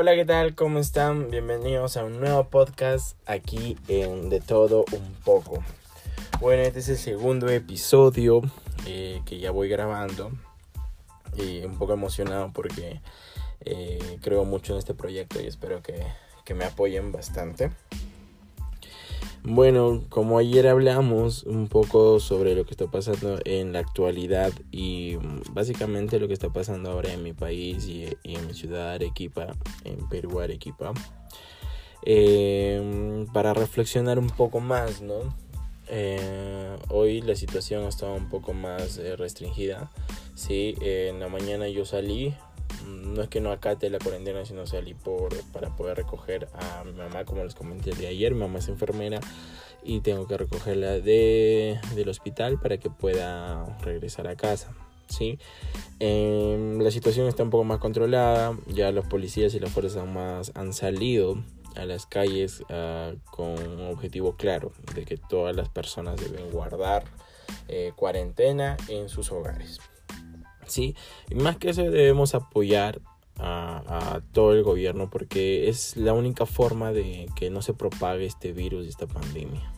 [0.00, 0.54] Hola, ¿qué tal?
[0.54, 1.28] ¿Cómo están?
[1.28, 5.64] Bienvenidos a un nuevo podcast aquí en De Todo Un poco.
[6.38, 8.42] Bueno, este es el segundo episodio
[8.86, 10.30] eh, que ya voy grabando.
[11.36, 13.00] Y un poco emocionado porque
[13.64, 16.00] eh, creo mucho en este proyecto y espero que,
[16.44, 17.72] que me apoyen bastante.
[19.50, 25.16] Bueno, como ayer hablamos un poco sobre lo que está pasando en la actualidad y
[25.18, 29.56] mm, básicamente lo que está pasando ahora en mi país y, en mi ciudad Arequipa,
[29.84, 30.92] en Perú Arequipa,
[32.04, 35.34] eh, para reflexionar un poco más, ¿no?
[35.88, 39.90] Eh, hoy la situación estaba un poco más eh, restringida,
[40.34, 42.34] sí, en la mañana yo salí
[42.88, 46.92] no es que no acate la cuarentena, sino salí por, para poder recoger a mi
[46.92, 48.32] mamá, como les comenté de ayer.
[48.32, 49.20] Mi mamá es enfermera
[49.82, 54.74] y tengo que recogerla de, del hospital para que pueda regresar a casa.
[55.08, 55.38] ¿sí?
[55.98, 60.52] Em, la situación está un poco más controlada, ya los policías y las fuerzas armadas
[60.54, 61.42] han salido
[61.76, 67.04] a las calles uh, con un objetivo claro de que todas las personas deben guardar
[67.68, 69.80] eh, cuarentena en sus hogares.
[70.68, 70.94] ¿Sí?
[71.30, 73.00] Y más que eso debemos apoyar
[73.38, 78.52] a, todo el gobierno porque es la única forma de que no se propague este
[78.52, 79.72] virus esta pandemia.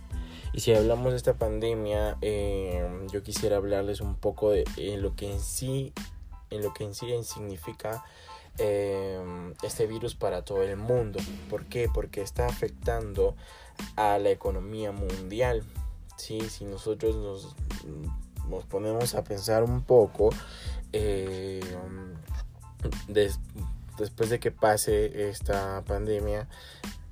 [0.52, 4.64] Y si hablamos de esta pandemia, eh, yo quisiera hablarles un poco de
[4.98, 5.92] lo que en sí,
[6.50, 8.02] en lo que en sí significa
[8.58, 9.20] eh,
[9.62, 11.20] este virus para todo el mundo.
[11.48, 11.88] ¿Por qué?
[11.92, 13.36] Porque está afectando
[13.97, 15.62] a la economía mundial.
[16.16, 16.41] ¿sí?
[16.50, 17.56] Si nosotros nos,
[18.48, 20.30] nos ponemos a pensar un poco,
[20.92, 21.60] eh,
[23.98, 26.48] después de que pase esta pandemia,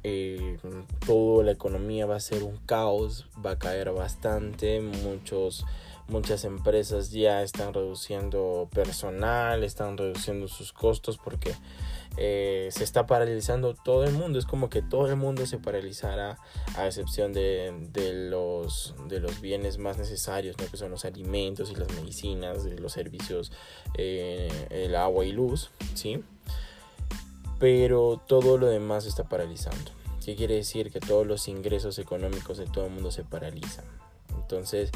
[0.04, 0.58] eh,
[1.06, 5.64] toda la economía va a ser un caos, va a caer bastante, muchos
[6.08, 11.54] muchas empresas ya están reduciendo personal, están reduciendo sus costos porque
[12.16, 14.38] eh, se está paralizando todo el mundo.
[14.38, 16.38] Es como que todo el mundo se paralizara
[16.76, 17.72] a excepción de,
[18.30, 23.52] los, de los bienes más necesarios, que son los alimentos y las medicinas, los servicios,
[23.94, 26.24] eh, el agua y luz, ¿sí?
[27.60, 29.92] Pero todo lo demás se está paralizando.
[30.24, 30.90] ¿Qué quiere decir?
[30.90, 33.86] Que todos los ingresos económicos de todo el mundo se paralizan.
[34.36, 34.90] Entonces,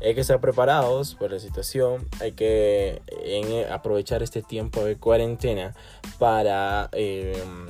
[0.00, 3.02] hay que estar preparados por la situación, hay que
[3.70, 5.74] aprovechar este tiempo de cuarentena
[6.18, 7.66] para em,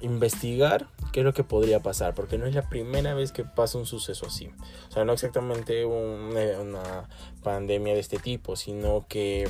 [0.00, 3.78] investigar qué es lo que podría pasar, porque no es la primera vez que pasa
[3.78, 4.50] un suceso así.
[4.88, 7.08] O sea, no exactamente una
[7.42, 9.48] pandemia de este tipo, sino que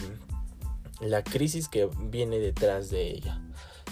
[1.01, 3.41] la crisis que viene detrás de ella.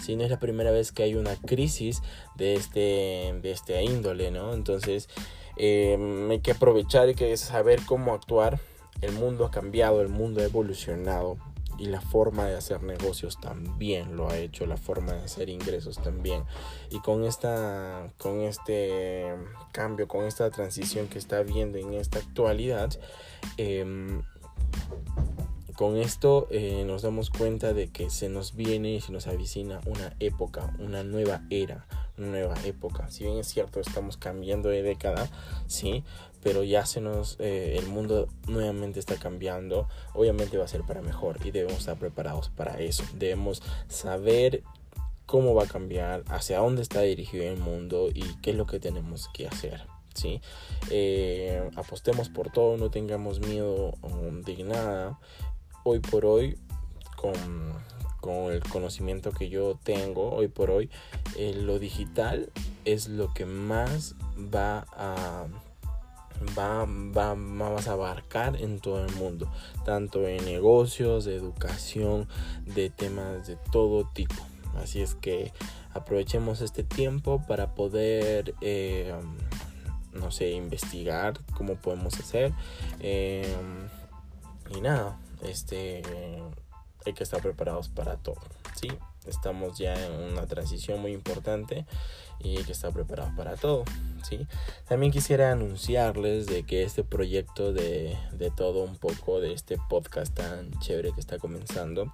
[0.03, 2.03] Si no es la primera vez que hay una crisis
[2.37, 4.53] de este, de este índole, ¿no?
[4.53, 5.09] Entonces,
[5.57, 8.61] eh, hay que aprovechar y que saber cómo actuar.
[9.01, 11.37] El mundo ha cambiado, el mundo ha evolucionado
[11.79, 16.01] y la forma de hacer negocios también lo ha hecho, la forma de hacer ingresos
[16.01, 16.45] también.
[16.91, 19.35] Y con esta con este
[19.73, 22.91] cambio, con esta transición que está habiendo en esta actualidad,
[23.57, 24.23] em,
[25.75, 29.81] con esto eh, nos damos cuenta de que se nos viene y se nos avicina
[29.87, 31.87] una época, una nueva era,
[32.17, 33.11] nueva época.
[33.11, 35.29] Si bien es cierto, estamos cambiando de década,
[35.67, 36.05] sí,
[36.43, 39.89] pero ya se nos, eh, el mundo nuevamente está cambiando.
[40.15, 43.05] Obviamente va a ser para mejor y debemos estar preparados para eso.
[43.15, 44.63] Debemos saber
[45.27, 48.81] cómo va a cambiar, hacia dónde está dirigido el mundo y qué es lo que
[48.81, 49.87] tenemos que hacer.
[50.15, 50.41] ¿sí?
[50.91, 55.19] Eh, apostemos por todo, no tengamos miedo um, de nada.
[55.85, 56.59] Hoy por hoy,
[57.17, 57.33] con
[58.23, 60.89] con el conocimiento que yo tengo hoy por hoy,
[61.37, 62.51] eh, lo digital
[62.85, 65.47] es lo que más va a
[66.57, 69.51] va, va, a abarcar en todo el mundo,
[69.85, 72.29] tanto en negocios, de educación,
[72.65, 74.47] de temas de todo tipo.
[74.77, 75.53] Así es que
[75.93, 79.15] aprovechemos este tiempo para poder, eh,
[80.13, 82.53] no sé, investigar cómo podemos hacer.
[83.01, 83.55] Eh,
[84.75, 86.03] y nada, este
[87.05, 88.41] hay que estar preparados para todo,
[88.75, 88.89] ¿sí?
[89.27, 91.87] Estamos ya en una transición muy importante
[92.41, 93.85] y hay que estar preparados para todo,
[94.25, 94.47] ¿sí?
[94.89, 100.35] También quisiera anunciarles de que este proyecto de, de todo un poco, de este podcast
[100.35, 102.13] tan chévere que está comenzando,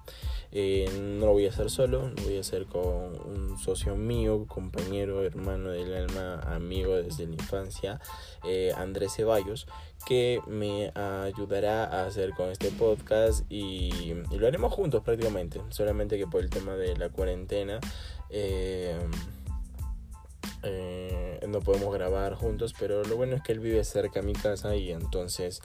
[0.51, 4.45] eh, no lo voy a hacer solo, lo voy a hacer con un socio mío,
[4.47, 7.99] compañero, hermano del alma, amigo desde la infancia,
[8.43, 9.67] eh, Andrés Ceballos,
[10.07, 16.25] que me ayudará a hacer con este podcast y, lo haremos juntos prácticamente, solamente que
[16.25, 17.79] por el tema de la cuarentena.
[18.29, 18.97] Eh,
[20.63, 24.33] eh, no podemos grabar juntos, pero lo bueno es que él vive cerca de mi
[24.33, 25.61] casa y entonces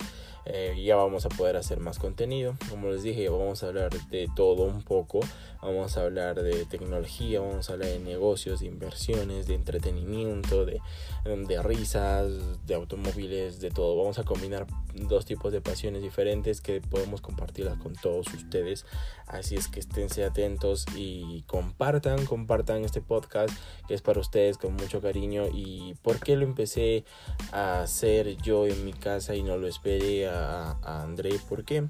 [0.46, 2.56] eh, ya vamos a poder hacer más contenido.
[2.68, 5.20] Como les dije, vamos a hablar de todo un poco.
[5.62, 10.82] Vamos a hablar de tecnología, vamos a hablar de negocios, de inversiones, de entretenimiento, de,
[11.24, 13.96] de risas, de automóviles, de todo.
[13.96, 18.84] Vamos a combinar dos tipos de pasiones diferentes que podemos compartirlas con todos ustedes.
[19.26, 23.56] Así es que esténse atentos y compartan, compartan este podcast
[23.88, 25.46] que es para ustedes con mucho cariño.
[25.52, 27.04] ¿Y por qué lo empecé
[27.52, 31.38] a hacer yo en mi casa y no lo esperé a, André?
[31.48, 31.88] ¿Por qué?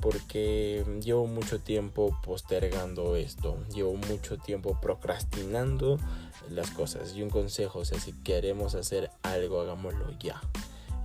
[0.00, 5.98] porque llevo mucho tiempo postergando esto, llevo mucho tiempo procrastinando
[6.50, 7.14] las cosas.
[7.14, 10.42] Y un consejo, si queremos hacer algo, hagámoslo ya.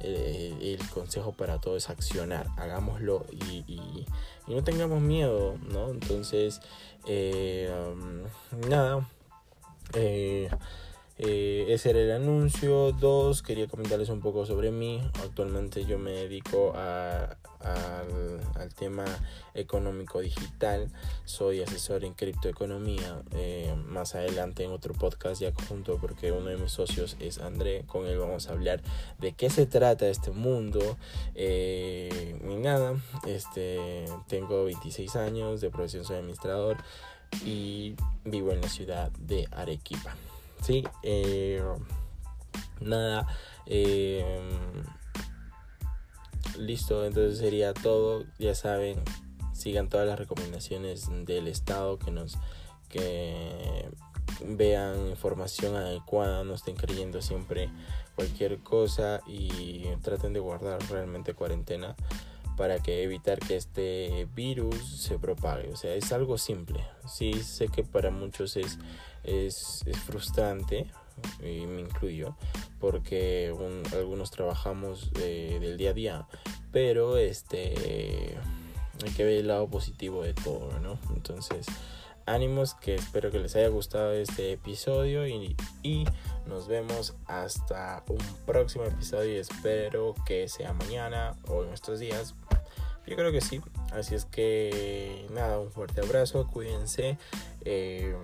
[0.02, 4.06] El, consejo para todo es accionar, hagámoslo y,
[4.48, 5.92] no tengamos miedo, ¿no?
[5.92, 6.60] Entonces,
[7.06, 8.24] eh, um,
[8.68, 9.08] nada,
[9.94, 10.50] eh,
[11.22, 12.94] eh, ese era el anuncio.
[12.94, 15.02] Dos, quería comentarles un poco sobre mí.
[15.22, 19.04] Actualmente yo me dedico a, al, tema
[19.54, 20.90] económico digital.
[21.26, 23.22] Soy asesor en criptoeconomía.
[23.32, 27.84] Eh, más adelante en otro podcast ya junto porque uno de mis socios es André.
[27.86, 28.82] Con él vamos a hablar
[29.20, 30.98] de qué se trata este mundo.
[31.36, 32.96] Eh, nada,
[33.28, 36.78] este, tengo 26 años, de profesión soy administrador
[37.44, 40.16] y vivo en la ciudad de Arequipa.
[40.62, 41.62] Sí, eh,
[42.80, 43.28] nada.
[43.66, 44.50] Eh,
[46.58, 48.26] listo, entonces sería todo.
[48.38, 49.02] Ya saben,
[49.54, 52.38] sigan todas las recomendaciones del Estado que nos
[52.90, 53.88] que
[54.46, 57.70] vean información adecuada, no estén creyendo siempre
[58.16, 61.96] cualquier cosa y traten de guardar realmente cuarentena
[62.60, 65.70] para que evitar que este virus se propague.
[65.72, 66.86] O sea, es algo simple.
[67.08, 68.78] Sí, sé que para muchos es,
[69.24, 70.92] es, frustrante,
[71.40, 72.36] y me incluyo,
[72.82, 73.56] porque
[73.94, 76.28] algunos trabajamos del día a día,
[76.74, 78.38] pero este
[79.06, 81.00] hay que ver el lado positivo de todo, ¿no?
[81.16, 81.66] Entonces,
[82.26, 86.04] ánimos, que espero que les haya gustado este episodio y, y
[86.46, 92.36] nos vemos hasta un próximo episodio y espero que sea mañana o en estos días
[93.10, 93.62] yo creo que sí.
[93.92, 97.18] Así es que nada, un fuerte abrazo, cuídense,
[97.66, 98.16] eh,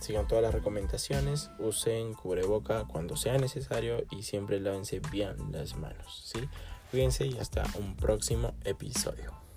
[0.00, 6.30] sigan todas las recomendaciones, usen cubreboca cuando sea necesario y siempre lávense bien las manos.
[6.32, 6.40] ¿sí?
[6.90, 9.47] Cuídense y hasta un próximo episodio.